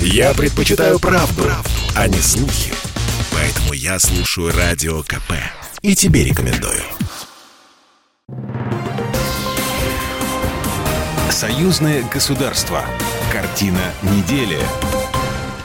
[0.00, 2.72] Я предпочитаю правду, правду, а не слухи.
[3.32, 5.32] Поэтому я слушаю Радио КП.
[5.82, 6.82] И тебе рекомендую.
[11.30, 12.84] Союзное государство.
[13.32, 14.58] Картина недели.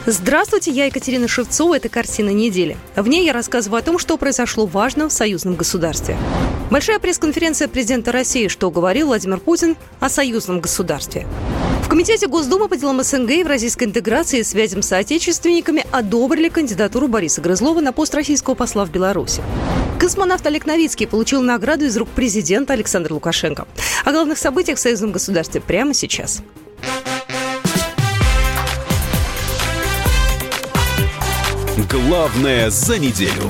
[0.07, 2.75] Здравствуйте, я Екатерина Шевцова, это «Картина недели».
[2.95, 6.17] В ней я рассказываю о том, что произошло важно в союзном государстве.
[6.71, 11.27] Большая пресс-конференция президента России, что говорил Владимир Путин о союзном государстве.
[11.83, 17.07] В Комитете Госдумы по делам СНГ и Евразийской интеграции и связям с соотечественниками одобрили кандидатуру
[17.07, 19.43] Бориса Грызлова на пост российского посла в Беларуси.
[19.99, 23.67] Космонавт Олег Новицкий получил награду из рук президента Александра Лукашенко.
[24.03, 26.41] О главных событиях в союзном государстве прямо сейчас.
[31.77, 33.49] Главное за неделю.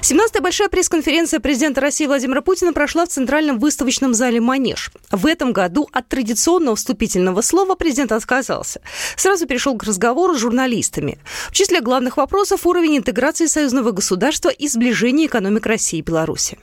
[0.00, 4.90] 17-я большая пресс-конференция президента России Владимира Путина прошла в Центральном выставочном зале «Манеж».
[5.12, 8.80] В этом году от традиционного вступительного слова президент отказался.
[9.16, 11.18] Сразу перешел к разговору с журналистами.
[11.48, 16.58] В числе главных вопросов уровень интеграции союзного государства и сближения экономик России и Беларуси.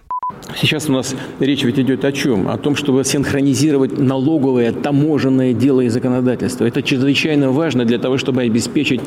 [0.55, 2.47] Сейчас у нас речь ведь идет о чем?
[2.47, 6.65] О том, чтобы синхронизировать налоговое, таможенное дело и законодательство.
[6.65, 9.01] Это чрезвычайно важно для того, чтобы обеспечить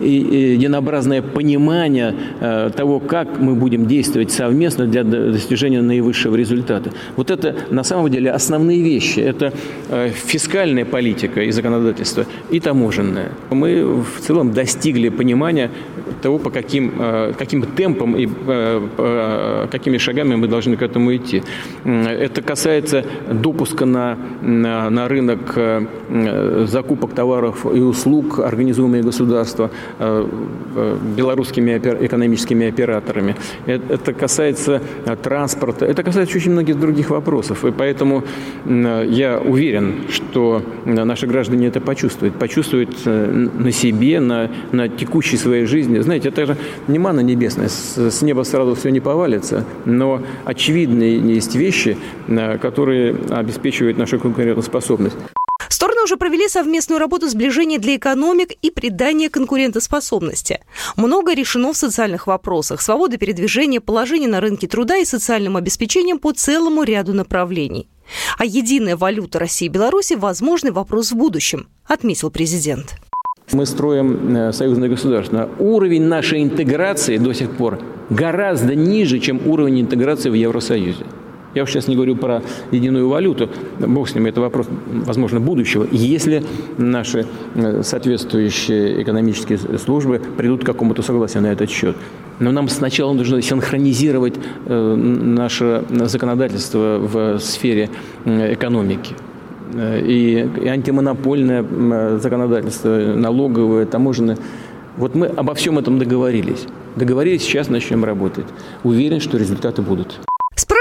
[0.00, 6.92] единообразное понимание э, того, как мы будем действовать совместно для достижения наивысшего результата.
[7.16, 9.20] Вот это на самом деле основные вещи.
[9.20, 9.52] Это
[10.14, 13.32] фискальная политика и законодательство, и таможенная.
[13.50, 15.70] Мы в целом достигли понимания
[16.22, 18.28] того, по каким, э, каким темпом и
[19.70, 21.42] какими шагами мы должны к этому идти.
[21.84, 30.28] Это касается допуска на, на, на рынок э, закупок товаров и услуг, организуемые государства э,
[30.76, 33.36] э, белорусскими экономическими операторами.
[33.66, 34.80] Это касается
[35.22, 37.64] транспорта, это касается очень многих других вопросов.
[37.64, 38.24] И поэтому
[38.66, 42.38] я уверен, что наши граждане это почувствуют.
[42.38, 45.98] Почувствуют на себе, на, на текущей своей жизни.
[45.98, 46.56] Знаете, это же
[46.88, 51.96] не мана небесная, с, с неба сразу все не повалится, но очевидные есть вещи,
[52.28, 55.16] э, которые обеспечивают нашу конкурентоспособность.
[55.68, 60.60] Стороны уже провели совместную работу сближения для экономик и придания конкурентоспособности.
[60.96, 62.80] Много решено в социальных вопросах.
[62.82, 67.88] Свобода передвижения, положение на рынке труда и социальным обеспечением по целому ряду направлений.
[68.38, 72.96] А единая валюта России и Беларуси– возможный вопрос в будущем, отметил президент.
[73.52, 75.48] Мы строим э, союзное государство.
[75.58, 81.04] Уровень нашей интеграции до сих пор гораздо ниже, чем уровень интеграции в Евросоюзе.
[81.54, 85.86] Я сейчас не говорю про единую валюту, бог с ним, это вопрос, возможно, будущего.
[85.90, 86.42] Если
[86.78, 91.96] наши э, соответствующие экономические службы придут к какому-то согласию на этот счет.
[92.42, 94.34] Но нам сначала нужно синхронизировать
[94.66, 97.88] э, наше законодательство в сфере
[98.24, 99.14] экономики.
[99.74, 104.38] Э, и антимонопольное законодательство, налоговое, таможенное.
[104.96, 106.66] Вот мы обо всем этом договорились.
[106.96, 108.46] Договорились, сейчас начнем работать.
[108.82, 110.20] Уверен, что результаты будут.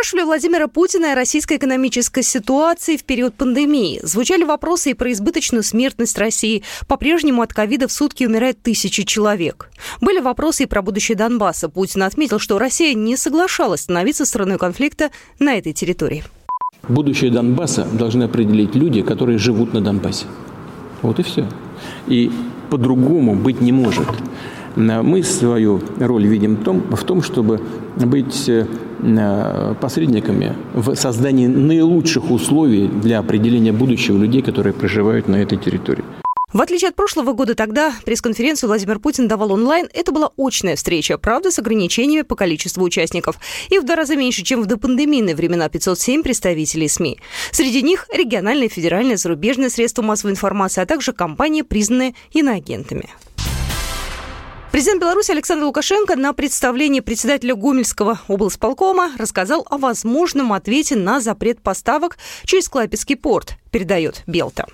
[0.02, 4.00] Спрашивали Владимира Путина о российской экономической ситуации в период пандемии.
[4.02, 6.64] Звучали вопросы и про избыточную смертность России.
[6.88, 9.70] По-прежнему от ковида в сутки умирает тысячи человек.
[10.02, 11.70] Были вопросы и про будущее Донбасса.
[11.70, 16.24] Путин отметил, что Россия не соглашалась становиться страной конфликта на этой территории.
[16.90, 20.26] Будущее Донбасса должны определить люди, которые живут на Донбассе.
[21.04, 21.48] Вот и все.
[22.08, 22.32] И
[22.72, 24.08] по-другому быть не может.
[24.76, 27.60] Мы свою роль видим в том, чтобы
[27.98, 28.66] быть э,
[29.82, 36.04] посредниками в создании наилучших условий для определения будущего людей, которые проживают на этой территории.
[36.54, 39.88] В отличие от прошлого года, тогда пресс-конференцию Владимир Путин давал онлайн.
[39.94, 43.38] Это была очная встреча, правда, с ограничениями по количеству участников.
[43.70, 47.20] И в два раза меньше, чем в допандемийные времена 507 представителей СМИ.
[47.52, 53.10] Среди них региональные, федеральные, зарубежные средства массовой информации, а также компании, признанные иноагентами.
[54.72, 61.62] Президент Беларуси Александр Лукашенко на представлении председателя Гомельского облсполкома рассказал о возможном ответе на запрет
[61.62, 64.66] поставок через Клайпецкий порт, передает Белта.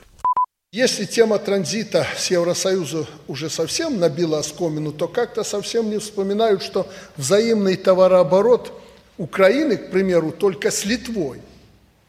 [0.71, 6.87] Если тема транзита с Евросоюза уже совсем набила оскомину, то как-то совсем не вспоминают, что
[7.15, 8.79] взаимный товарооборот
[9.17, 11.41] Украины, к примеру, только с Литвой,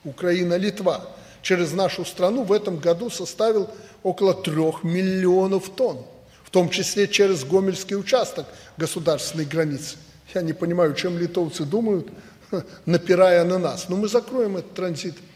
[0.05, 1.07] Украина-Литва,
[1.41, 3.71] через нашу страну в этом году составил
[4.03, 6.05] около трех миллионов тонн,
[6.49, 8.47] в том числе через Гомельский участок
[8.79, 9.99] государственной границы.
[10.35, 12.09] Я не понимаю, чем литовцы думают,
[12.87, 13.91] напирая на нас.
[13.91, 15.15] Но мы закроем этот транзит–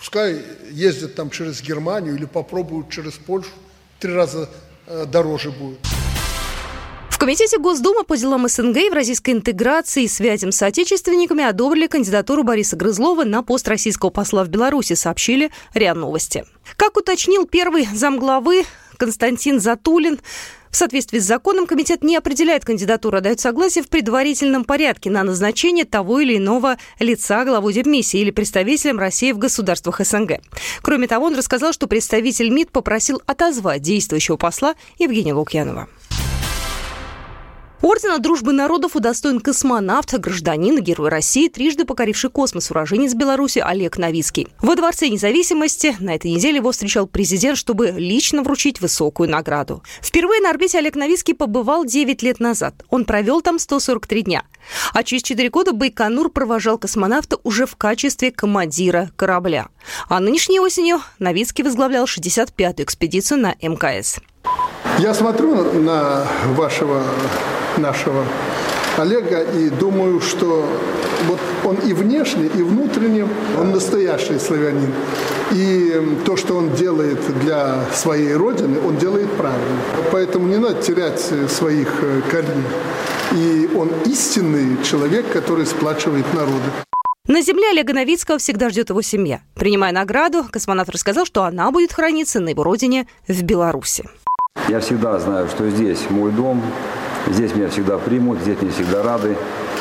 [0.00, 0.40] Пускай
[0.70, 3.50] ездят там через Германию или попробуют через Польшу,
[3.98, 4.48] три раза
[4.86, 5.78] э, дороже будет
[7.20, 12.44] Комитете Госдумы по делам СНГ и в российской интеграции и связям с отечественниками одобрили кандидатуру
[12.44, 16.46] Бориса Грызлова на пост российского посла в Беларуси, сообщили РИА Новости.
[16.76, 18.64] Как уточнил первый замглавы
[19.00, 20.20] Константин Затулин,
[20.70, 25.24] в соответствии с законом комитет не определяет кандидатуру, а дает согласие в предварительном порядке на
[25.24, 30.42] назначение того или иного лица главой депмиссии или представителем России в государствах СНГ.
[30.82, 35.88] Кроме того, он рассказал, что представитель МИД попросил отозвать действующего посла Евгения Лукьянова.
[37.82, 44.48] Ордена Дружбы народов удостоен космонавт, гражданин герой России, трижды покоривший космос, уроженец Беларуси Олег Новицкий.
[44.60, 49.82] Во Дворце независимости на этой неделе его встречал президент, чтобы лично вручить высокую награду.
[50.02, 52.74] Впервые на орбите Олег Новицкий побывал 9 лет назад.
[52.90, 54.42] Он провел там 143 дня.
[54.92, 59.68] А через 4 года Байконур провожал космонавта уже в качестве командира корабля.
[60.10, 64.18] А нынешней осенью Новицкий возглавлял 65-ю экспедицию на МКС.
[64.98, 67.02] Я смотрю на вашего
[67.80, 68.24] нашего
[68.96, 70.68] Олега и думаю, что
[71.26, 73.26] вот он и внешне, и внутренне,
[73.58, 74.92] он настоящий славянин.
[75.52, 79.80] И то, что он делает для своей родины, он делает правильно.
[80.12, 82.64] Поэтому не надо терять своих э, корней.
[83.32, 86.70] И он истинный человек, который сплачивает народы.
[87.26, 89.40] На земле Олега Новицкого всегда ждет его семья.
[89.54, 94.08] Принимая награду, космонавт рассказал, что она будет храниться на его родине в Беларуси.
[94.68, 96.62] Я всегда знаю, что здесь мой дом,
[97.30, 99.36] Здесь меня всегда примут, здесь мне всегда рады.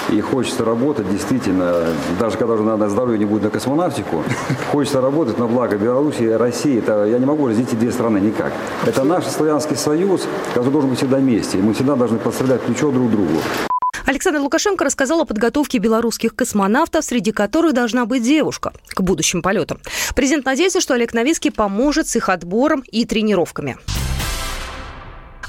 [0.10, 1.86] И хочется работать действительно,
[2.19, 4.24] даже когда уже надо здоровье не будет на космонавтику,
[4.72, 6.80] хочется работать на благо Беларуси России.
[6.80, 8.54] Это, я не могу разделить две страны никак.
[8.86, 11.57] Это наш славянский союз, который должен быть всегда вместе.
[11.57, 13.40] И мы всегда должны подставлять плечо друг другу.
[14.06, 19.80] Александр Лукашенко рассказал о подготовке белорусских космонавтов, среди которых должна быть девушка к будущим полетам.
[20.16, 23.78] Президент надеется, что Олег Новицкий поможет с их отбором и тренировками.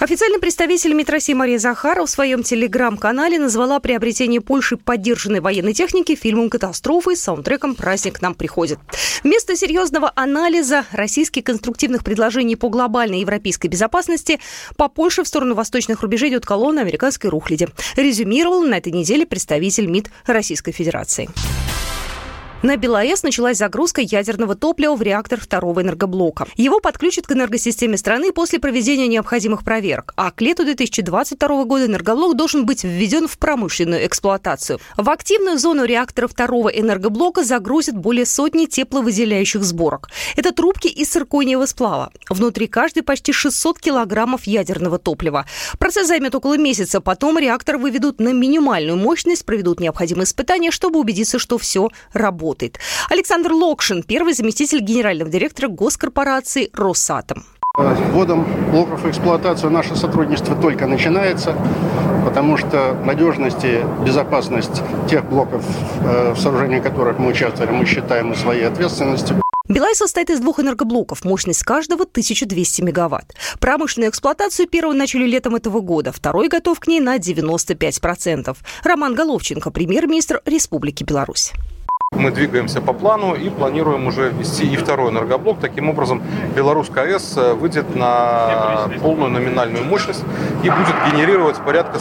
[0.00, 6.14] Официальный представитель МИД России Мария Захарова в своем телеграм-канале назвала приобретение Польши поддержанной военной техники
[6.14, 8.78] фильмом катастрофой с саундтреком «Праздник нам приходит».
[9.22, 14.40] Вместо серьезного анализа российских конструктивных предложений по глобальной европейской безопасности
[14.78, 17.68] по Польше в сторону восточных рубежей идет колонна американской рухляди.
[17.94, 21.28] Резюмировал на этой неделе представитель МИД Российской Федерации.
[22.62, 26.46] На БелАЭС началась загрузка ядерного топлива в реактор второго энергоблока.
[26.56, 30.12] Его подключат к энергосистеме страны после проведения необходимых проверок.
[30.16, 34.78] А к лету 2022 года энергоблок должен быть введен в промышленную эксплуатацию.
[34.98, 40.10] В активную зону реактора второго энергоблока загрузят более сотни тепловыделяющих сборок.
[40.36, 42.12] Это трубки из циркониевого сплава.
[42.28, 45.46] Внутри каждой почти 600 килограммов ядерного топлива.
[45.78, 47.00] Процесс займет около месяца.
[47.00, 52.78] Потом реактор выведут на минимальную мощность, проведут необходимые испытания, чтобы убедиться, что все работает работает.
[53.08, 57.44] Александр Локшин, первый заместитель генерального директора госкорпорации «Росатом».
[57.76, 61.54] Вводом блоков в эксплуатацию наше сотрудничество только начинается,
[62.24, 65.64] потому что надежность и безопасность тех блоков,
[66.02, 69.40] э, в сооружении которых мы участвовали, мы считаем и своей ответственностью.
[69.70, 73.36] Билай состоит из двух энергоблоков, мощность каждого 1200 мегаватт.
[73.60, 78.56] Промышленную эксплуатацию первого начали летом этого года, второй готов к ней на 95%.
[78.82, 81.52] Роман Головченко, премьер-министр Республики Беларусь.
[82.20, 85.58] Мы двигаемся по плану и планируем уже ввести и второй энергоблок.
[85.58, 86.22] Таким образом,
[86.54, 90.22] Белорусская АЭС э, выйдет на полную номинальную мощность
[90.62, 91.98] и будет генерировать порядка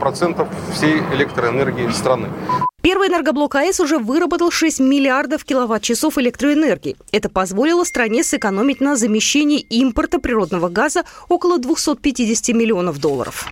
[0.00, 2.28] 40% всей электроэнергии страны.
[2.80, 6.96] Первый энергоблок АЭС уже выработал 6 миллиардов киловатт-часов электроэнергии.
[7.12, 13.46] Это позволило стране сэкономить на замещении импорта природного газа около 250 миллионов долларов.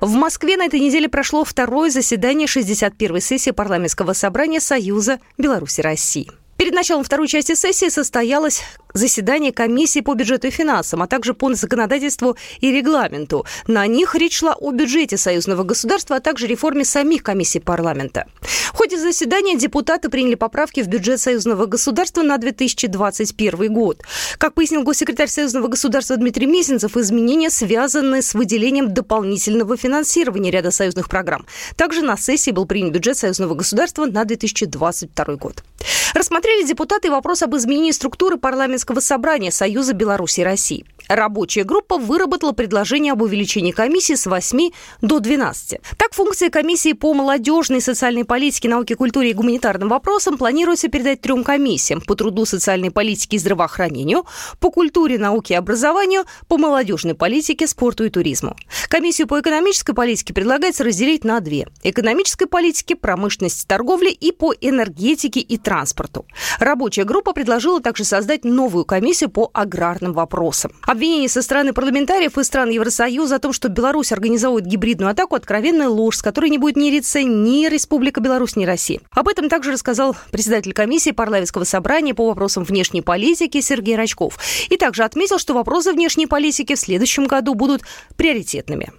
[0.00, 6.30] В Москве на этой неделе прошло второе заседание 61-й сессии парламентского собрания Союза Беларуси-России.
[6.56, 8.62] Перед началом второй части сессии состоялось
[8.94, 13.44] заседание комиссии по бюджету и финансам, а также по законодательству и регламенту.
[13.66, 18.26] На них речь шла о бюджете союзного государства, а также реформе самих комиссий парламента.
[18.40, 24.02] В ходе заседания депутаты приняли поправки в бюджет союзного государства на 2021 год.
[24.38, 31.08] Как пояснил госсекретарь союзного государства Дмитрий Мезенцев, изменения связаны с выделением дополнительного финансирования ряда союзных
[31.08, 31.44] программ.
[31.76, 35.62] Также на сессии был принят бюджет союзного государства на 2022 год.
[36.16, 40.86] Рассмотрели депутаты вопрос об изменении структуры парламентского собрания Союза Беларуси и России.
[41.08, 44.70] Рабочая группа выработала предложение об увеличении комиссии с 8
[45.00, 45.80] до 12.
[45.96, 51.44] Так, функции комиссии по молодежной, социальной политике, науке, культуре и гуманитарным вопросам планируется передать трем
[51.44, 54.26] комиссиям по труду, социальной политике и здравоохранению,
[54.60, 58.56] по культуре, науке и образованию, по молодежной политике, спорту и туризму.
[58.88, 61.68] Комиссию по экономической политике предлагается разделить на две.
[61.82, 66.26] Экономической политике, промышленности, торговли и по энергетике и транспорту.
[66.58, 70.72] Рабочая группа предложила также создать новую комиссию по аграрным вопросам.
[70.96, 75.90] Обвинение со стороны парламентариев и стран Евросоюза о том, что Беларусь организовывает гибридную атаку, откровенная
[75.90, 79.00] ложь, с которой не будет мириться ни Республика Беларусь, ни Россия.
[79.10, 84.38] Об этом также рассказал председатель комиссии парламентского собрания по вопросам внешней политики Сергей Рачков.
[84.70, 87.82] И также отметил, что вопросы внешней политики в следующем году будут
[88.16, 88.90] приоритетными.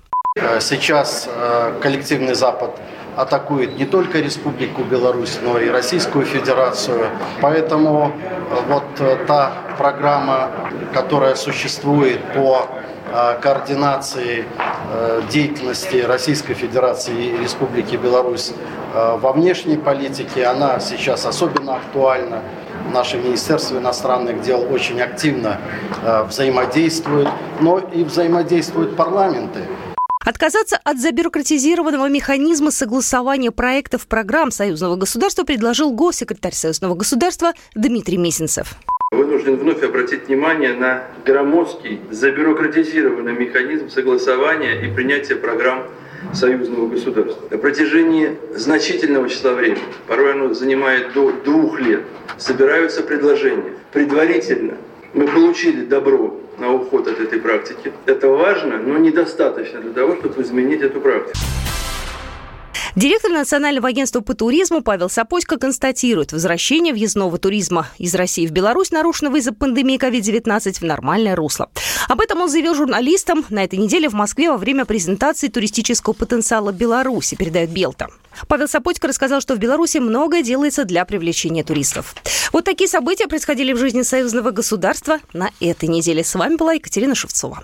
[0.59, 2.79] Сейчас э, коллективный Запад
[3.17, 7.07] атакует не только Республику Беларусь, но и Российскую Федерацию.
[7.41, 8.11] Поэтому
[8.51, 10.51] э, вот э, та программа,
[10.93, 12.67] которая существует по
[13.11, 14.45] э, координации
[15.29, 18.53] деятельности Российской Федерации и Республики Беларусь
[18.93, 22.41] во внешней политике, она сейчас особенно актуальна.
[22.93, 25.59] Наше Министерство иностранных дел очень активно
[26.29, 27.27] взаимодействует,
[27.59, 29.63] но и взаимодействуют парламенты.
[30.27, 38.75] Отказаться от забюрократизированного механизма согласования проектов программ союзного государства предложил госсекретарь союзного государства Дмитрий Месенцев.
[39.13, 45.85] Вынужден вновь обратить внимание на громоздкий, забюрократизированный механизм согласования и принятия программ
[46.33, 47.47] союзного государства.
[47.49, 52.03] На протяжении значительного числа времени, порой оно занимает до двух лет,
[52.37, 53.75] собираются предложения.
[53.93, 54.73] Предварительно
[55.13, 57.91] мы получили добро на уход от этой практики.
[58.05, 61.37] Это важно, но недостаточно для того, чтобы изменить эту практику.
[62.95, 68.91] Директор Национального агентства по туризму Павел Сапосько констатирует, возвращение въездного туризма из России в Беларусь
[68.91, 71.69] нарушено из-за пандемии COVID-19 в нормальное русло.
[72.07, 76.71] Об этом он заявил журналистам на этой неделе в Москве во время презентации туристического потенциала
[76.71, 78.07] Беларуси, передает Белта.
[78.47, 82.15] Павел Сапотько рассказал, что в Беларуси многое делается для привлечения туристов.
[82.53, 86.23] Вот такие события происходили в жизни союзного государства на этой неделе.
[86.23, 87.63] С вами была Екатерина Шевцова.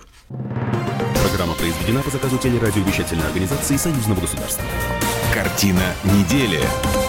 [1.30, 4.64] Программа произведена по заказу телерадиовещательной организации Союзного государства.
[5.34, 7.03] Картина недели.